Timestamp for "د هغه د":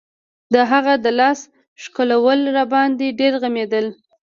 0.53-1.05